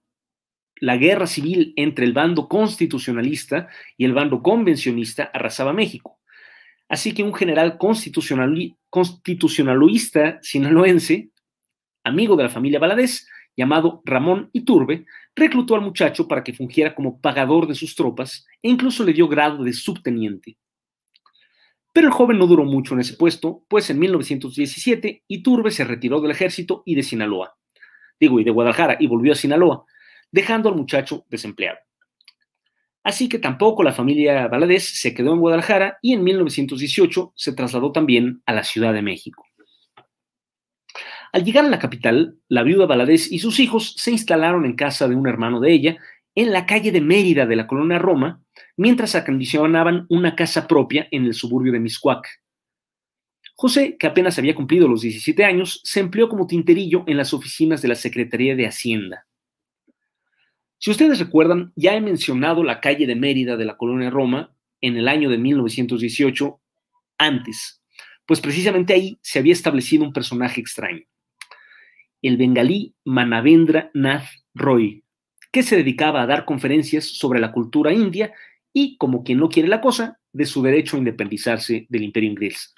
la 0.76 0.96
guerra 0.96 1.26
civil 1.26 1.74
entre 1.76 2.04
el 2.04 2.12
bando 2.12 2.48
constitucionalista 2.48 3.68
y 3.96 4.04
el 4.04 4.12
bando 4.12 4.42
convencionista 4.42 5.30
arrasaba 5.32 5.72
México. 5.72 6.18
Así 6.88 7.14
que 7.14 7.22
un 7.22 7.32
general 7.32 7.78
constitucionalista 7.78 10.40
sinaloense, 10.42 11.30
amigo 12.04 12.36
de 12.36 12.42
la 12.42 12.50
familia 12.50 12.80
Valadez, 12.80 13.28
llamado 13.56 14.02
Ramón 14.04 14.50
Iturbe, 14.52 15.06
reclutó 15.34 15.74
al 15.74 15.80
muchacho 15.80 16.28
para 16.28 16.42
que 16.42 16.52
fungiera 16.52 16.94
como 16.94 17.20
pagador 17.20 17.66
de 17.66 17.74
sus 17.74 17.94
tropas 17.94 18.46
e 18.62 18.68
incluso 18.68 19.04
le 19.04 19.12
dio 19.12 19.28
grado 19.28 19.62
de 19.64 19.72
subteniente. 19.72 20.56
Pero 21.92 22.08
el 22.08 22.12
joven 22.12 22.38
no 22.38 22.46
duró 22.46 22.64
mucho 22.64 22.94
en 22.94 23.00
ese 23.00 23.14
puesto, 23.14 23.64
pues 23.68 23.88
en 23.88 24.00
1917 24.00 25.24
Iturbe 25.28 25.70
se 25.70 25.84
retiró 25.84 26.20
del 26.20 26.32
ejército 26.32 26.82
y 26.84 26.96
de 26.96 27.04
Sinaloa. 27.04 27.56
Digo, 28.18 28.40
y 28.40 28.44
de 28.44 28.50
Guadalajara, 28.50 28.96
y 28.98 29.06
volvió 29.06 29.32
a 29.32 29.36
Sinaloa, 29.36 29.84
dejando 30.32 30.68
al 30.68 30.74
muchacho 30.74 31.24
desempleado. 31.30 31.78
Así 33.04 33.28
que 33.28 33.38
tampoco 33.38 33.84
la 33.84 33.92
familia 33.92 34.48
Valadez 34.48 34.98
se 34.98 35.14
quedó 35.14 35.34
en 35.34 35.40
Guadalajara 35.40 35.98
y 36.00 36.14
en 36.14 36.24
1918 36.24 37.34
se 37.36 37.52
trasladó 37.52 37.92
también 37.92 38.42
a 38.46 38.54
la 38.54 38.64
Ciudad 38.64 38.94
de 38.94 39.02
México. 39.02 39.44
Al 41.34 41.42
llegar 41.44 41.64
a 41.64 41.68
la 41.68 41.80
capital, 41.80 42.38
la 42.46 42.62
viuda 42.62 42.86
Valadez 42.86 43.32
y 43.32 43.40
sus 43.40 43.58
hijos 43.58 43.96
se 43.98 44.12
instalaron 44.12 44.64
en 44.64 44.76
casa 44.76 45.08
de 45.08 45.16
un 45.16 45.26
hermano 45.26 45.58
de 45.58 45.72
ella, 45.72 45.96
en 46.36 46.52
la 46.52 46.64
calle 46.64 46.92
de 46.92 47.00
Mérida 47.00 47.44
de 47.44 47.56
la 47.56 47.66
colonia 47.66 47.98
Roma, 47.98 48.40
mientras 48.76 49.16
acondicionaban 49.16 50.06
una 50.10 50.36
casa 50.36 50.68
propia 50.68 51.08
en 51.10 51.24
el 51.24 51.34
suburbio 51.34 51.72
de 51.72 51.80
Miscuac. 51.80 52.28
José, 53.56 53.96
que 53.98 54.06
apenas 54.06 54.38
había 54.38 54.54
cumplido 54.54 54.86
los 54.86 55.00
17 55.00 55.44
años, 55.44 55.80
se 55.82 55.98
empleó 55.98 56.28
como 56.28 56.46
tinterillo 56.46 57.02
en 57.08 57.16
las 57.16 57.34
oficinas 57.34 57.82
de 57.82 57.88
la 57.88 57.96
Secretaría 57.96 58.54
de 58.54 58.68
Hacienda. 58.68 59.26
Si 60.78 60.92
ustedes 60.92 61.18
recuerdan, 61.18 61.72
ya 61.74 61.96
he 61.96 62.00
mencionado 62.00 62.62
la 62.62 62.78
calle 62.80 63.08
de 63.08 63.16
Mérida 63.16 63.56
de 63.56 63.64
la 63.64 63.76
colonia 63.76 64.08
Roma 64.08 64.54
en 64.80 64.96
el 64.96 65.08
año 65.08 65.28
de 65.30 65.38
1918 65.38 66.60
antes, 67.18 67.82
pues 68.24 68.40
precisamente 68.40 68.94
ahí 68.94 69.18
se 69.20 69.40
había 69.40 69.52
establecido 69.52 70.04
un 70.04 70.12
personaje 70.12 70.60
extraño, 70.60 71.02
el 72.28 72.36
bengalí 72.36 72.94
Manavendra 73.04 73.90
Nath 73.94 74.26
Roy, 74.54 75.04
que 75.52 75.62
se 75.62 75.76
dedicaba 75.76 76.22
a 76.22 76.26
dar 76.26 76.44
conferencias 76.44 77.04
sobre 77.04 77.40
la 77.40 77.52
cultura 77.52 77.92
india 77.92 78.32
y, 78.72 78.96
como 78.96 79.22
quien 79.22 79.38
no 79.38 79.48
quiere 79.48 79.68
la 79.68 79.80
cosa, 79.80 80.18
de 80.32 80.46
su 80.46 80.62
derecho 80.62 80.96
a 80.96 80.98
independizarse 80.98 81.86
del 81.88 82.02
imperio 82.02 82.30
inglés. 82.30 82.74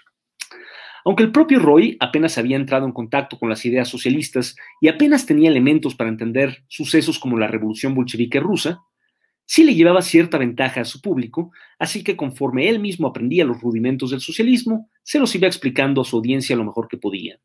Aunque 1.04 1.22
el 1.22 1.30
propio 1.30 1.60
Roy 1.60 1.96
apenas 2.00 2.36
había 2.36 2.56
entrado 2.56 2.84
en 2.84 2.92
contacto 2.92 3.38
con 3.38 3.48
las 3.48 3.64
ideas 3.64 3.88
socialistas 3.88 4.56
y 4.80 4.88
apenas 4.88 5.24
tenía 5.24 5.48
elementos 5.48 5.94
para 5.94 6.10
entender 6.10 6.64
sucesos 6.66 7.18
como 7.20 7.38
la 7.38 7.46
revolución 7.46 7.94
bolchevique 7.94 8.40
rusa, 8.40 8.80
sí 9.44 9.62
le 9.62 9.76
llevaba 9.76 10.02
cierta 10.02 10.36
ventaja 10.36 10.80
a 10.80 10.84
su 10.84 11.00
público, 11.00 11.52
así 11.78 12.02
que 12.02 12.16
conforme 12.16 12.68
él 12.68 12.80
mismo 12.80 13.06
aprendía 13.06 13.44
los 13.44 13.60
rudimentos 13.60 14.10
del 14.10 14.20
socialismo, 14.20 14.90
se 15.04 15.20
los 15.20 15.32
iba 15.36 15.46
explicando 15.46 16.00
a 16.00 16.04
su 16.04 16.16
audiencia 16.16 16.56
lo 16.56 16.64
mejor 16.64 16.88
que 16.88 16.96
podía. 16.96 17.38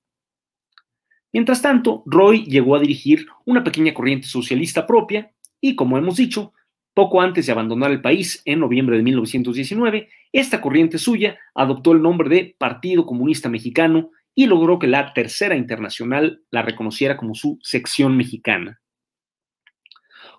Mientras 1.33 1.61
tanto, 1.61 2.03
Roy 2.05 2.45
llegó 2.45 2.75
a 2.75 2.79
dirigir 2.79 3.25
una 3.45 3.63
pequeña 3.63 3.93
corriente 3.93 4.27
socialista 4.27 4.85
propia 4.85 5.31
y, 5.61 5.75
como 5.75 5.97
hemos 5.97 6.17
dicho, 6.17 6.53
poco 6.93 7.21
antes 7.21 7.45
de 7.45 7.51
abandonar 7.53 7.91
el 7.91 8.01
país, 8.01 8.41
en 8.45 8.59
noviembre 8.59 8.97
de 8.97 9.03
1919, 9.03 10.09
esta 10.33 10.59
corriente 10.59 10.97
suya 10.97 11.39
adoptó 11.55 11.93
el 11.93 12.01
nombre 12.01 12.29
de 12.29 12.55
Partido 12.57 13.05
Comunista 13.05 13.47
Mexicano 13.47 14.11
y 14.35 14.45
logró 14.45 14.77
que 14.79 14.87
la 14.87 15.13
Tercera 15.13 15.55
Internacional 15.55 16.43
la 16.51 16.61
reconociera 16.61 17.15
como 17.17 17.33
su 17.33 17.59
sección 17.61 18.17
mexicana. 18.17 18.81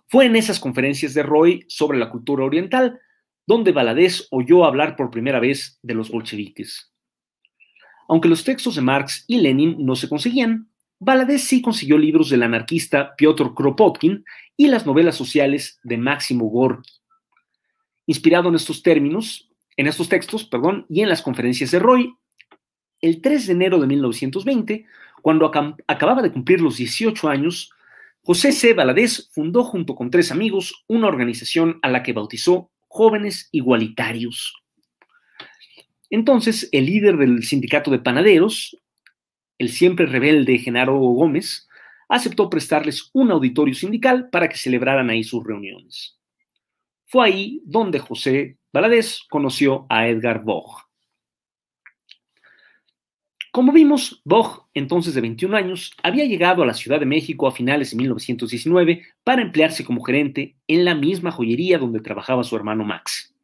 Fue 0.09 0.27
en 0.27 0.37
esas 0.37 0.61
conferencias 0.61 1.15
de 1.15 1.23
Roy 1.23 1.65
sobre 1.69 1.99
la 1.99 2.11
cultura 2.11 2.45
oriental 2.45 3.01
donde 3.47 3.73
Valadez 3.73 4.29
oyó 4.31 4.65
hablar 4.65 4.95
por 4.97 5.11
primera 5.11 5.41
vez 5.41 5.79
de 5.83 5.95
los 5.95 6.11
bolcheviques. 6.11 6.93
Aunque 8.09 8.29
los 8.29 8.45
textos 8.45 8.75
de 8.77 8.83
Marx 8.83 9.25
y 9.27 9.41
Lenin 9.41 9.77
no 9.79 9.97
se 9.97 10.09
conseguían, 10.09 10.69
Valadez 11.05 11.43
sí 11.43 11.61
consiguió 11.61 11.99
libros 11.99 12.31
del 12.31 12.45
anarquista 12.45 13.17
Piotr 13.17 13.55
Kropotkin 13.55 14.25
y 14.57 14.69
las 14.69 14.87
novelas 14.87 15.17
sociales 15.17 15.81
de 15.83 15.99
Máximo 15.99 16.47
Gorky. 16.47 16.93
Inspirado 18.07 18.49
en 18.49 18.55
estos 18.55 18.85
términos, 18.85 19.51
en 19.77 19.89
estos 19.89 20.09
textos, 20.09 20.45
perdón, 20.45 20.87
y 20.89 21.01
en 21.01 21.09
las 21.09 21.21
conferencias 21.21 21.73
de 21.73 21.81
Roy, 21.81 22.15
el 23.01 23.21
3 23.21 23.49
de 23.49 23.53
enero 23.53 23.81
de 23.81 23.89
1920, 23.89 24.87
cuando 25.23 25.51
acababa 25.89 26.23
de 26.23 26.31
cumplir 26.31 26.61
los 26.61 26.77
18 26.77 27.29
años, 27.29 27.73
José 28.23 28.53
C. 28.53 28.73
Valadez 28.73 29.29
fundó 29.33 29.65
junto 29.65 29.97
con 29.97 30.09
tres 30.09 30.31
amigos 30.31 30.85
una 30.87 31.09
organización 31.09 31.81
a 31.83 31.89
la 31.89 32.05
que 32.05 32.13
bautizó 32.13 32.71
Jóvenes 32.87 33.49
Igualitarios. 33.51 34.55
Entonces, 36.11 36.69
el 36.71 36.87
líder 36.87 37.17
del 37.17 37.43
sindicato 37.43 37.91
de 37.91 37.99
panaderos, 37.99 38.77
el 39.63 39.71
siempre 39.71 40.07
rebelde 40.07 40.59
Genaro 40.59 40.99
Gómez, 40.99 41.69
aceptó 42.09 42.51
prestarles 42.51 43.11
un 43.13 43.31
auditorio 43.31 43.75
sindical 43.75 44.29
para 44.29 44.49
que 44.49 44.57
celebraran 44.57 45.09
ahí 45.09 45.23
sus 45.25 45.45
reuniones. 45.45 46.19
Fue 47.07 47.27
ahí 47.27 47.63
donde 47.65 48.01
José 48.01 48.59
Valadez 48.73 49.21
conoció 49.31 49.87
a 49.89 50.09
Edgar 50.09 50.43
Boch. 50.43 50.83
Como 53.53 53.71
vimos, 53.71 54.21
Boch, 54.25 54.67
entonces 54.73 55.15
de 55.15 55.21
21 55.21 55.57
años, 55.57 55.93
había 56.03 56.25
llegado 56.25 56.63
a 56.63 56.67
la 56.67 56.75
Ciudad 56.75 56.99
de 56.99 57.07
México 57.07 57.47
a 57.47 57.53
finales 57.53 57.91
de 57.91 57.99
1919 57.99 59.03
para 59.23 59.43
emplearse 59.43 59.85
como 59.85 60.03
gerente 60.03 60.57
en 60.67 60.85
la 60.85 60.95
misma 60.95 61.31
joyería 61.31 61.79
donde 61.79 62.01
trabajaba 62.01 62.45
su 62.45 62.57
hermano 62.57 62.83
Max. 62.83 63.35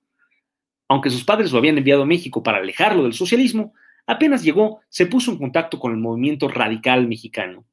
Aunque 0.89 1.11
sus 1.11 1.25
padres 1.25 1.53
lo 1.53 1.59
habían 1.59 1.77
enviado 1.77 2.03
a 2.03 2.07
México 2.07 2.43
para 2.43 2.59
alejarlo 2.59 3.03
del 3.03 3.13
socialismo, 3.13 3.75
Apenas 4.09 4.43
llegó, 4.43 4.81
se 4.89 5.05
puso 5.05 5.31
en 5.31 5.39
contacto 5.39 5.79
con 5.79 5.93
el 5.93 5.99
movimiento 5.99 6.49
radical 6.49 7.07
mexicano. 7.07 7.67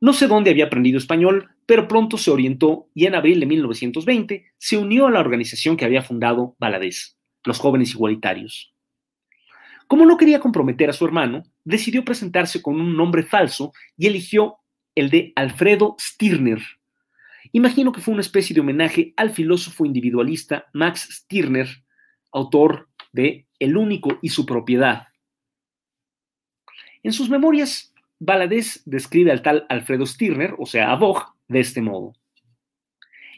No 0.00 0.12
sé 0.12 0.28
dónde 0.28 0.50
había 0.50 0.66
aprendido 0.66 0.96
español, 0.96 1.50
pero 1.66 1.88
pronto 1.88 2.16
se 2.16 2.30
orientó 2.30 2.88
y 2.94 3.06
en 3.06 3.16
abril 3.16 3.40
de 3.40 3.46
1920 3.46 4.44
se 4.56 4.76
unió 4.76 5.08
a 5.08 5.10
la 5.10 5.18
organización 5.18 5.76
que 5.76 5.84
había 5.84 6.02
fundado 6.02 6.54
Valadez, 6.60 7.18
los 7.44 7.58
jóvenes 7.58 7.90
igualitarios. 7.90 8.72
Como 9.88 10.06
no 10.06 10.16
quería 10.16 10.38
comprometer 10.38 10.88
a 10.88 10.92
su 10.92 11.04
hermano, 11.04 11.42
decidió 11.64 12.04
presentarse 12.04 12.62
con 12.62 12.80
un 12.80 12.96
nombre 12.96 13.24
falso 13.24 13.72
y 13.96 14.06
eligió 14.06 14.58
el 14.94 15.10
de 15.10 15.32
Alfredo 15.34 15.96
Stirner. 15.98 16.62
Imagino 17.50 17.90
que 17.90 18.00
fue 18.00 18.14
una 18.14 18.20
especie 18.20 18.54
de 18.54 18.60
homenaje 18.60 19.14
al 19.16 19.30
filósofo 19.30 19.84
individualista 19.84 20.66
Max 20.72 21.08
Stirner, 21.10 21.66
autor 22.30 22.88
de 23.12 23.48
El 23.58 23.76
único 23.76 24.18
y 24.22 24.28
su 24.28 24.46
propiedad, 24.46 25.07
en 27.02 27.12
sus 27.12 27.30
memorias, 27.30 27.94
Valadez 28.18 28.82
describe 28.84 29.30
al 29.30 29.42
tal 29.42 29.66
Alfredo 29.68 30.06
Stirner, 30.06 30.54
o 30.58 30.66
sea, 30.66 30.90
a 30.90 30.96
Boch, 30.96 31.34
de 31.48 31.60
este 31.60 31.80
modo. 31.80 32.14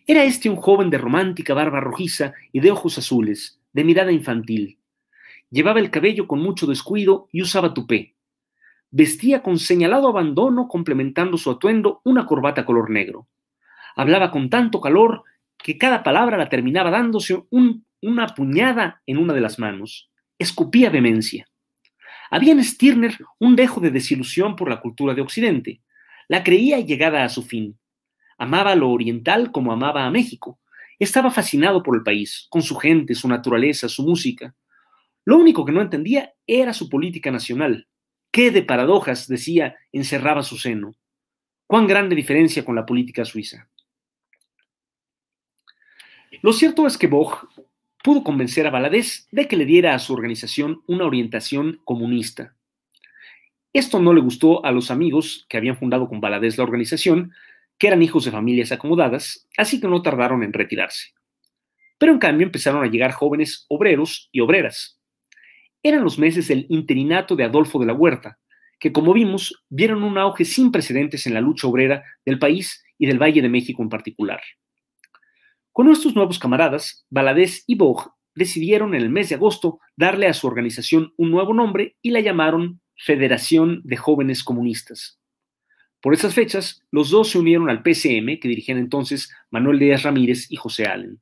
Era 0.06 0.24
este 0.24 0.48
un 0.48 0.56
joven 0.56 0.90
de 0.90 0.98
romántica 0.98 1.54
barba 1.54 1.80
rojiza 1.80 2.32
y 2.52 2.60
de 2.60 2.70
ojos 2.70 2.98
azules, 2.98 3.60
de 3.72 3.84
mirada 3.84 4.10
infantil, 4.10 4.80
Llevaba 5.50 5.80
el 5.80 5.90
cabello 5.90 6.28
con 6.28 6.40
mucho 6.40 6.66
descuido 6.66 7.28
y 7.32 7.42
usaba 7.42 7.74
tupé. 7.74 8.14
Vestía 8.92 9.42
con 9.42 9.58
señalado 9.58 10.08
abandono, 10.08 10.68
complementando 10.68 11.36
su 11.36 11.50
atuendo 11.50 12.00
una 12.04 12.24
corbata 12.24 12.64
color 12.64 12.90
negro. 12.90 13.28
Hablaba 13.96 14.30
con 14.30 14.48
tanto 14.48 14.80
calor 14.80 15.24
que 15.58 15.76
cada 15.76 16.02
palabra 16.04 16.38
la 16.38 16.48
terminaba 16.48 16.90
dándose 16.90 17.44
una 17.50 18.26
puñada 18.28 19.02
en 19.06 19.18
una 19.18 19.34
de 19.34 19.40
las 19.40 19.58
manos. 19.58 20.10
Escupía 20.38 20.88
vehemencia. 20.88 21.46
Había 22.30 22.52
en 22.52 22.62
Stirner 22.62 23.18
un 23.38 23.56
dejo 23.56 23.80
de 23.80 23.90
desilusión 23.90 24.54
por 24.54 24.70
la 24.70 24.80
cultura 24.80 25.14
de 25.14 25.20
Occidente. 25.20 25.82
La 26.28 26.44
creía 26.44 26.78
llegada 26.78 27.24
a 27.24 27.28
su 27.28 27.42
fin. 27.42 27.78
Amaba 28.38 28.74
lo 28.76 28.90
oriental 28.90 29.50
como 29.50 29.72
amaba 29.72 30.06
a 30.06 30.10
México. 30.10 30.60
Estaba 30.98 31.30
fascinado 31.30 31.82
por 31.82 31.96
el 31.96 32.02
país, 32.02 32.46
con 32.48 32.62
su 32.62 32.76
gente, 32.76 33.14
su 33.14 33.26
naturaleza, 33.26 33.88
su 33.88 34.04
música. 34.04 34.54
Lo 35.24 35.38
único 35.38 35.64
que 35.64 35.72
no 35.72 35.80
entendía 35.80 36.32
era 36.46 36.72
su 36.72 36.88
política 36.88 37.30
nacional. 37.30 37.88
¿Qué 38.30 38.52
de 38.52 38.62
paradojas, 38.62 39.26
decía, 39.26 39.76
encerraba 39.92 40.42
su 40.42 40.56
seno? 40.56 40.94
¿Cuán 41.66 41.86
grande 41.86 42.14
diferencia 42.14 42.64
con 42.64 42.76
la 42.76 42.86
política 42.86 43.24
suiza? 43.24 43.68
Lo 46.42 46.52
cierto 46.52 46.86
es 46.86 46.96
que 46.96 47.08
Boch 47.08 47.44
pudo 48.02 48.24
convencer 48.24 48.66
a 48.66 48.70
Valadez 48.70 49.26
de 49.30 49.46
que 49.46 49.56
le 49.56 49.64
diera 49.64 49.94
a 49.94 49.98
su 49.98 50.12
organización 50.12 50.82
una 50.86 51.04
orientación 51.04 51.80
comunista. 51.84 52.54
Esto 53.72 54.00
no 54.00 54.12
le 54.12 54.20
gustó 54.20 54.64
a 54.64 54.72
los 54.72 54.90
amigos 54.90 55.46
que 55.48 55.56
habían 55.56 55.76
fundado 55.76 56.08
con 56.08 56.20
Valadez 56.20 56.58
la 56.58 56.64
organización, 56.64 57.32
que 57.78 57.86
eran 57.86 58.02
hijos 58.02 58.24
de 58.24 58.30
familias 58.30 58.72
acomodadas, 58.72 59.48
así 59.56 59.80
que 59.80 59.88
no 59.88 60.02
tardaron 60.02 60.42
en 60.42 60.52
retirarse. 60.52 61.14
Pero 61.98 62.12
en 62.12 62.18
cambio 62.18 62.46
empezaron 62.46 62.82
a 62.82 62.90
llegar 62.90 63.12
jóvenes 63.12 63.66
obreros 63.68 64.28
y 64.32 64.40
obreras. 64.40 64.98
Eran 65.82 66.02
los 66.02 66.18
meses 66.18 66.48
del 66.48 66.66
interinato 66.68 67.36
de 67.36 67.44
Adolfo 67.44 67.78
de 67.78 67.86
la 67.86 67.94
Huerta, 67.94 68.38
que 68.78 68.92
como 68.92 69.12
vimos 69.12 69.62
vieron 69.68 70.02
un 70.02 70.18
auge 70.18 70.44
sin 70.44 70.72
precedentes 70.72 71.26
en 71.26 71.34
la 71.34 71.40
lucha 71.40 71.68
obrera 71.68 72.02
del 72.24 72.38
país 72.38 72.82
y 72.98 73.06
del 73.06 73.22
Valle 73.22 73.42
de 73.42 73.48
México 73.48 73.82
en 73.82 73.88
particular. 73.88 74.40
Con 75.72 75.88
estos 75.90 76.14
nuevos 76.14 76.38
camaradas, 76.38 77.06
Valadez 77.10 77.64
y 77.66 77.76
Bog 77.76 78.14
decidieron 78.34 78.94
en 78.94 79.02
el 79.02 79.10
mes 79.10 79.28
de 79.28 79.36
agosto 79.36 79.80
darle 79.96 80.26
a 80.26 80.34
su 80.34 80.46
organización 80.46 81.12
un 81.16 81.30
nuevo 81.30 81.54
nombre 81.54 81.96
y 82.02 82.10
la 82.10 82.20
llamaron 82.20 82.80
Federación 82.96 83.80
de 83.84 83.96
Jóvenes 83.96 84.44
Comunistas. 84.44 85.18
Por 86.00 86.14
esas 86.14 86.34
fechas, 86.34 86.82
los 86.90 87.10
dos 87.10 87.30
se 87.30 87.38
unieron 87.38 87.68
al 87.68 87.82
PCM 87.82 88.38
que 88.40 88.48
dirigían 88.48 88.78
entonces 88.78 89.32
Manuel 89.50 89.78
Díaz 89.78 90.02
Ramírez 90.02 90.50
y 90.50 90.56
José 90.56 90.86
Allen. 90.86 91.20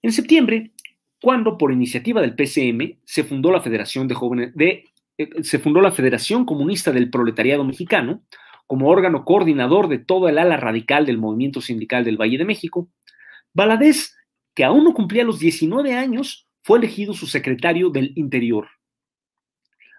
En 0.00 0.12
septiembre, 0.12 0.72
cuando 1.20 1.58
por 1.58 1.72
iniciativa 1.72 2.20
del 2.20 2.34
PCM 2.34 2.80
eh, 2.80 2.98
se 3.06 3.24
fundó 3.24 3.50
la 3.52 3.60
Federación 5.92 6.44
Comunista 6.44 6.92
del 6.92 7.10
Proletariado 7.10 7.64
Mexicano, 7.64 8.24
como 8.66 8.88
órgano 8.88 9.24
coordinador 9.24 9.88
de 9.88 9.98
toda 9.98 10.30
el 10.30 10.38
ala 10.38 10.56
radical 10.56 11.06
del 11.06 11.18
movimiento 11.18 11.60
sindical 11.60 12.04
del 12.04 12.20
Valle 12.20 12.38
de 12.38 12.44
México, 12.44 12.88
Valadez, 13.52 14.14
que 14.54 14.64
aún 14.64 14.84
no 14.84 14.94
cumplía 14.94 15.24
los 15.24 15.38
19 15.38 15.94
años, 15.94 16.46
fue 16.62 16.78
elegido 16.78 17.12
su 17.12 17.26
secretario 17.26 17.90
del 17.90 18.12
Interior. 18.16 18.68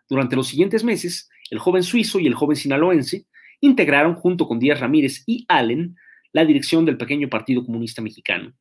Durante 0.09 0.35
los 0.35 0.47
siguientes 0.47 0.83
meses, 0.83 1.29
el 1.49 1.59
joven 1.59 1.83
suizo 1.83 2.19
y 2.19 2.27
el 2.27 2.35
joven 2.35 2.55
sinaloense 2.55 3.25
integraron, 3.61 4.15
junto 4.15 4.47
con 4.47 4.59
Díaz 4.59 4.79
Ramírez 4.79 5.23
y 5.25 5.45
Allen, 5.47 5.95
la 6.31 6.45
dirección 6.45 6.85
del 6.85 6.97
pequeño 6.97 7.29
Partido 7.29 7.63
Comunista 7.63 8.01
Mexicano. 8.01 8.53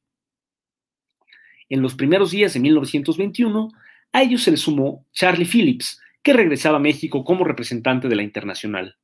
En 1.68 1.80
los 1.80 1.94
primeros 1.94 2.30
días 2.30 2.52
de 2.54 2.60
1921, 2.60 3.68
a 4.12 4.22
ellos 4.22 4.42
se 4.42 4.50
les 4.50 4.60
sumó 4.60 5.06
Charlie 5.12 5.46
Phillips, 5.46 6.00
que 6.22 6.34
regresaba 6.34 6.76
a 6.76 6.80
México 6.80 7.24
como 7.24 7.44
representante 7.44 8.08
de 8.08 8.16
la 8.16 8.22
Internacional. 8.22 8.96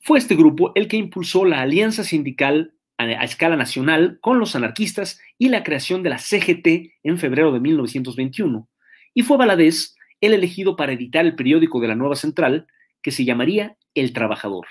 Fue 0.00 0.18
este 0.18 0.36
grupo 0.36 0.72
el 0.74 0.88
que 0.88 0.96
impulsó 0.96 1.44
la 1.44 1.60
alianza 1.60 2.04
sindical 2.04 2.74
a, 2.98 3.24
escala 3.24 3.56
nacional 3.56 4.18
con 4.20 4.38
los 4.38 4.56
anarquistas 4.56 5.20
y 5.38 5.48
la 5.48 5.62
creación 5.62 6.02
de 6.02 6.10
la 6.10 6.18
CGT 6.18 6.92
en 7.02 7.18
febrero 7.18 7.52
de 7.52 7.60
1921. 7.60 8.68
Y 9.14 9.22
fue 9.22 9.36
Valadez 9.36 9.94
el 10.20 10.34
elegido 10.34 10.76
para 10.76 10.92
editar 10.92 11.24
el 11.24 11.36
periódico 11.36 11.80
de 11.80 11.88
la 11.88 11.94
nueva 11.94 12.16
central, 12.16 12.66
que 13.02 13.12
se 13.12 13.24
llamaría 13.24 13.76
El 13.94 14.12
Trabajador. 14.12 14.66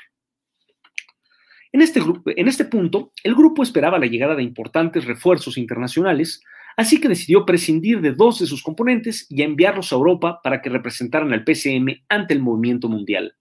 En 1.71 1.81
este, 1.81 2.01
en 2.35 2.47
este 2.47 2.65
punto, 2.65 3.11
el 3.23 3.35
grupo 3.35 3.63
esperaba 3.63 3.99
la 3.99 4.07
llegada 4.07 4.35
de 4.35 4.43
importantes 4.43 5.05
refuerzos 5.05 5.57
internacionales, 5.57 6.41
así 6.75 6.99
que 6.99 7.07
decidió 7.07 7.45
prescindir 7.45 8.01
de 8.01 8.13
dos 8.13 8.39
de 8.39 8.45
sus 8.45 8.63
componentes 8.63 9.25
y 9.29 9.41
enviarlos 9.41 9.91
a 9.91 9.95
Europa 9.95 10.39
para 10.43 10.61
que 10.61 10.69
representaran 10.69 11.31
al 11.33 11.43
PCM 11.43 12.03
ante 12.09 12.33
el 12.33 12.41
movimiento 12.41 12.89
mundial. 12.89 13.35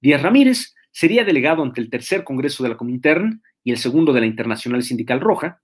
Díaz 0.00 0.22
Ramírez 0.22 0.74
sería 0.92 1.24
delegado 1.24 1.62
ante 1.62 1.80
el 1.80 1.90
tercer 1.90 2.22
Congreso 2.22 2.62
de 2.62 2.68
la 2.68 2.76
Comintern 2.76 3.42
y 3.64 3.72
el 3.72 3.78
segundo 3.78 4.12
de 4.12 4.20
la 4.20 4.26
Internacional 4.26 4.82
Sindical 4.82 5.20
Roja, 5.20 5.60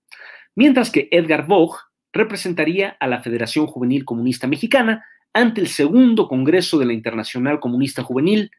mientras 0.55 0.91
que 0.91 1.07
Edgar 1.11 1.47
Vogt 1.47 1.79
representaría 2.11 2.97
a 2.99 3.07
la 3.07 3.21
Federación 3.21 3.67
Juvenil 3.67 4.03
Comunista 4.03 4.47
Mexicana 4.47 5.05
ante 5.33 5.61
el 5.61 5.67
segundo 5.67 6.27
Congreso 6.27 6.79
de 6.79 6.85
la 6.85 6.93
Internacional 6.93 7.59
Comunista 7.59 8.03
Juvenil, 8.03 8.51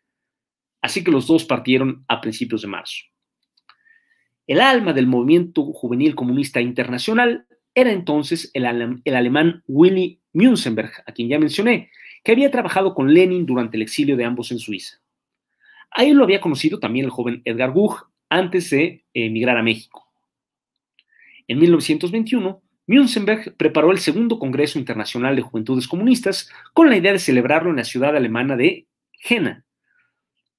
así 0.81 1.05
que 1.05 1.11
los 1.11 1.27
dos 1.27 1.45
partieron 1.45 2.05
a 2.09 2.21
principios 2.21 2.63
de 2.63 2.69
marzo. 2.69 3.05
El 4.47 4.61
alma 4.61 4.93
del 4.93 5.07
movimiento 5.07 5.65
juvenil 5.73 6.15
comunista 6.15 6.61
internacional 6.61 7.47
era 7.75 7.93
entonces 7.93 8.51
el, 8.55 8.65
el 9.05 9.15
alemán 9.15 9.63
Willy 9.67 10.21
Münzenberg, 10.33 10.91
a 11.07 11.13
quien 11.13 11.29
ya 11.29 11.39
mencioné, 11.39 11.91
que 12.25 12.33
había 12.33 12.51
trabajado 12.51 12.95
con 12.95 13.13
Lenin 13.13 13.47
durante 13.47 13.77
el 13.77 13.83
exilio 13.83 14.17
de 14.17 14.25
ambos 14.25 14.51
en 14.51 14.59
Suiza. 14.59 15.00
Ahí 15.91 16.13
lo 16.13 16.25
había 16.25 16.41
conocido 16.41 16.79
también 16.79 17.07
el 17.07 17.11
joven 17.11 17.43
Edgar 17.45 17.73
Buch 17.73 18.07
antes 18.29 18.71
de 18.71 19.05
emigrar 19.13 19.57
a 19.57 19.63
México. 19.63 20.07
En 21.49 21.59
1921, 21.59 22.63
Münzenberg 22.87 23.57
preparó 23.57 23.91
el 23.91 23.99
segundo 23.99 24.39
Congreso 24.39 24.79
Internacional 24.79 25.37
de 25.37 25.43
Juventudes 25.43 25.89
Comunistas 25.89 26.51
con 26.73 26.89
la 26.89 26.97
idea 26.97 27.13
de 27.13 27.19
celebrarlo 27.19 27.71
en 27.71 27.77
la 27.77 27.85
ciudad 27.85 28.17
alemana 28.17 28.57
de 28.57 28.87
Jena. 29.13 29.65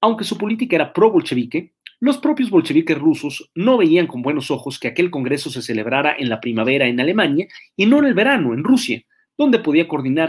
Aunque 0.00 0.24
su 0.24 0.36
política 0.36 0.76
era 0.76 0.92
pro-bolchevique, 0.92 1.72
los 2.00 2.18
propios 2.18 2.50
bolcheviques 2.50 2.98
rusos 2.98 3.50
no 3.54 3.78
veían 3.78 4.06
con 4.08 4.22
buenos 4.22 4.50
ojos 4.50 4.78
que 4.80 4.88
aquel 4.88 5.10
Congreso 5.10 5.50
se 5.50 5.62
celebrara 5.62 6.14
en 6.18 6.28
la 6.28 6.40
primavera 6.40 6.88
en 6.88 7.00
Alemania 7.00 7.46
y 7.76 7.86
no 7.86 8.00
en 8.00 8.06
el 8.06 8.14
verano 8.14 8.54
en 8.54 8.64
Rusia, 8.64 9.02
donde 9.38 9.60
podía 9.60 9.86
coordinar 9.86 10.20